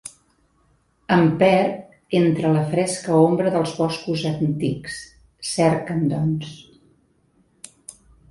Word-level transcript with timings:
Em 1.15 1.27
perd 1.43 2.15
entre 2.19 2.53
la 2.55 2.63
fresca 2.71 3.19
ombra 3.27 3.51
dels 3.57 3.75
boscos 3.81 4.23
antics; 4.31 4.97
cerca'm 5.53 6.01
doncs! 6.15 6.53